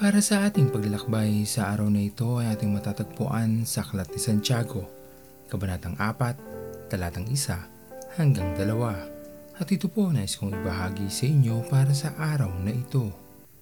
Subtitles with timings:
[0.00, 4.88] Para sa ating paglalakbay sa araw na ito ay ating matatagpuan sa Aklat ni Santiago,
[5.52, 9.60] Kabanatang 4, Talatang 1 hanggang 2.
[9.60, 13.12] At ito po nais kong ibahagi sa inyo para sa araw na ito.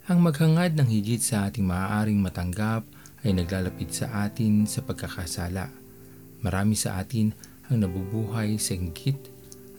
[0.07, 2.87] Ang maghangad ng higit sa ating maaaring matanggap
[3.27, 5.75] ay naglalapit sa atin sa pagkakasala.
[6.47, 7.35] Marami sa atin
[7.67, 9.19] ang nabubuhay sa inggit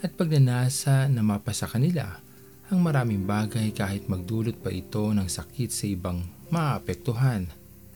[0.04, 2.20] at pagnanasa na mapasa kanila
[2.68, 7.46] ang maraming bagay kahit magdulot pa ito ng sakit sa ibang maapektuhan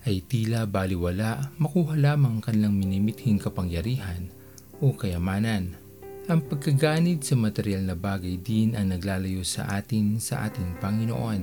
[0.05, 4.29] ay tila baliwala makuha lamang kanilang minimithing kapangyarihan
[4.77, 5.73] o kayamanan.
[6.29, 11.41] Ang pagkaganid sa material na bagay din ang naglalayo sa atin sa ating Panginoon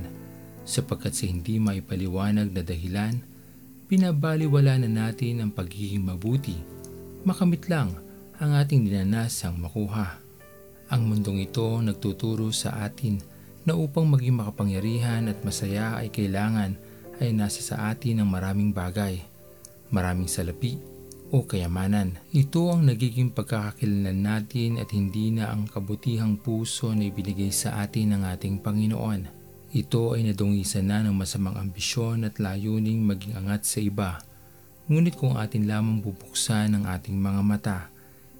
[0.64, 3.20] sapagkat sa hindi maipaliwanag na dahilan,
[3.90, 6.56] binabaliwala na natin ang pagiging mabuti.
[7.26, 7.92] Makamit lang
[8.40, 10.16] ang ating dinanasang makuha.
[10.88, 13.20] Ang mundong ito nagtuturo sa atin
[13.68, 16.78] na upang maging makapangyarihan at masaya ay kailangan
[17.20, 19.20] ay nasa sa atin ng maraming bagay,
[19.92, 20.80] maraming salapi
[21.30, 22.18] o kayamanan.
[22.34, 28.18] Ito ang nagiging pagkakakilanlan natin at hindi na ang kabutihang puso na ibinigay sa atin
[28.18, 29.38] ng ating Panginoon.
[29.70, 34.18] Ito ay nadungisan na ng masamang ambisyon at layuning maging angat sa iba.
[34.90, 37.78] Ngunit kung atin lamang bubuksan ang ating mga mata,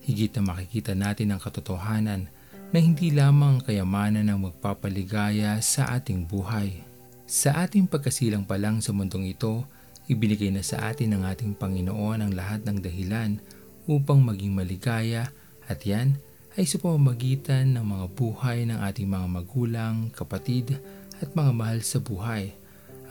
[0.02, 2.26] higit na makikita natin ang katotohanan
[2.74, 6.89] na hindi lamang kayamanan ang magpapaligaya sa ating buhay.
[7.30, 9.62] Sa ating pagkasilang pa lang sa mundong ito,
[10.10, 13.38] ibinigay na sa atin ng ating Panginoon ang lahat ng dahilan
[13.86, 15.30] upang maging maligaya
[15.70, 16.18] at yan
[16.58, 20.82] ay sa pamamagitan ng mga buhay ng ating mga magulang, kapatid
[21.22, 22.50] at mga mahal sa buhay.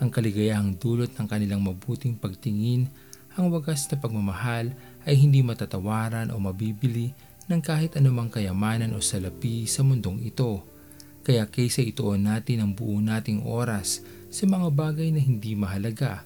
[0.04, 2.92] Ang kaligayahang dulot ng kanilang mabuting pagtingin,
[3.40, 4.76] ang wagas na pagmamahal
[5.08, 7.16] ay hindi matatawaran o mabibili
[7.48, 10.60] ng kahit anumang kayamanan o salapi sa mundong ito.
[11.20, 14.00] Kaya kaysa ituon natin ang buo nating oras
[14.30, 16.22] sa mga bagay na hindi mahalaga,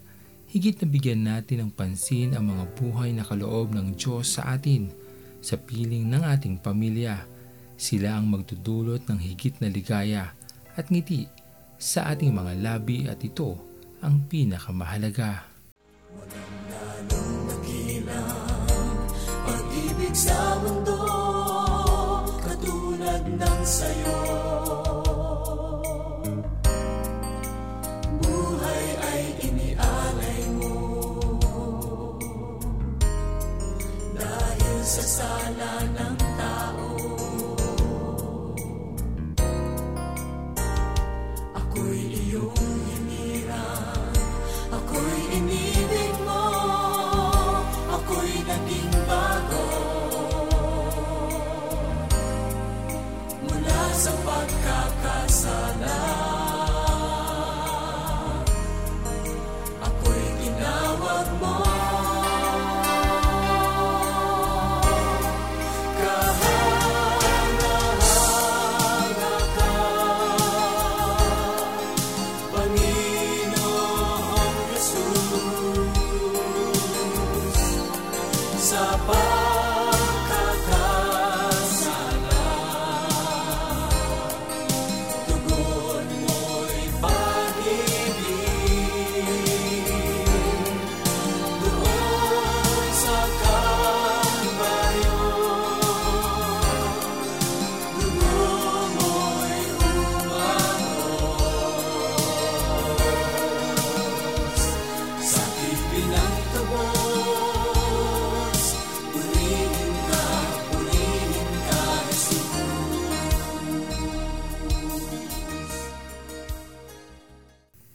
[0.52, 4.92] higit na bigyan natin ng pansin ang mga buhay na kaloob ng Diyos sa atin,
[5.40, 7.24] sa piling ng ating pamilya.
[7.80, 10.36] Sila ang magdudulot ng higit na ligaya
[10.76, 11.26] at ngiti
[11.80, 13.56] sa ating mga labi at ito
[14.04, 15.48] ang pinakamahalaga.
[16.14, 16.64] Walang
[19.44, 20.96] pag-ibig sa mundo
[22.40, 24.33] katulad ng sayo.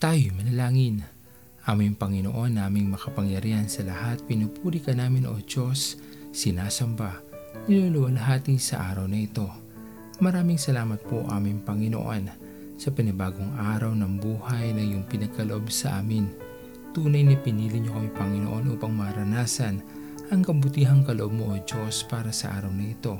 [0.00, 1.04] Tayo manalangin.
[1.68, 6.00] Aming Panginoon, naming makapangyarihan sa lahat, pinupuri ka namin o Diyos,
[6.32, 7.20] sinasamba,
[7.68, 9.44] niluluwalhati sa araw na ito.
[10.24, 12.32] Maraming salamat po aming Panginoon
[12.80, 16.49] sa panibagong araw ng buhay na iyong pinagkaloob sa amin.
[16.90, 19.78] Tunay na pinili niyo kami Panginoon upang maranasan
[20.34, 23.14] ang kabutihang kaloob mo o Diyos para sa araw na ito.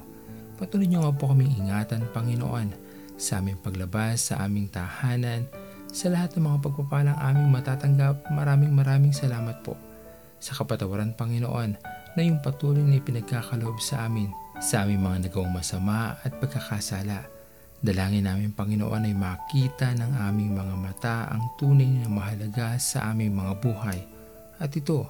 [0.58, 2.74] Patuloy niyo nga po kaming ingatan Panginoon
[3.14, 5.46] sa aming paglabas sa aming tahanan,
[5.90, 9.78] sa lahat ng mga pagpapalang aming matatanggap, maraming maraming salamat po
[10.42, 11.78] sa kapatawaran Panginoon
[12.18, 17.39] na yung patuloy na ipinagkakaloob sa amin sa aming mga nagawang masama at pagkakasala.
[17.80, 23.32] Dalangin namin Panginoon ay makita ng aming mga mata ang tunay na mahalaga sa aming
[23.32, 23.98] mga buhay
[24.60, 25.08] at ito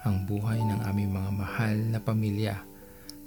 [0.00, 2.56] ang buhay ng aming mga mahal na pamilya.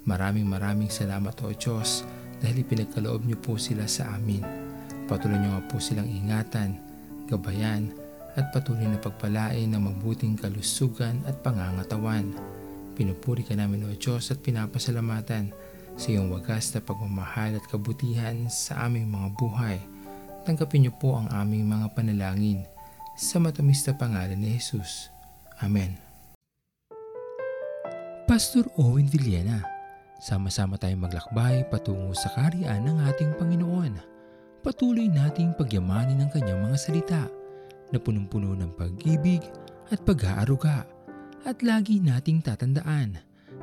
[0.10, 2.02] Maraming maraming salamat o Diyos
[2.42, 4.42] dahil ipinagkaloob niyo po sila sa amin.
[5.06, 6.74] Patuloy niyo nga po silang ingatan
[7.30, 7.94] gabayan
[8.34, 12.34] at patuloy na pagpalain ng mabuting kalusugan at pangangatawan.
[12.98, 15.54] Pinupuri ka namin o Diyos at pinapasalamatan
[15.96, 19.78] sa iyong wagas na pagmamahal at kabutihan sa aming mga buhay.
[20.44, 22.66] Tanggapin niyo po ang aming mga panalangin
[23.20, 25.12] sa matamis na pangalan ni Jesus.
[25.60, 26.00] Amen.
[28.30, 29.66] Pastor Owen Villena,
[30.22, 33.94] sama-sama tayong maglakbay patungo sa kariyan ng ating Panginoon.
[34.62, 37.24] Patuloy nating pagyamanin ang kanyang mga salita
[37.90, 39.42] na punong-puno ng pag-ibig
[39.90, 40.86] at pag-aaruga.
[41.48, 43.29] At lagi nating tatandaan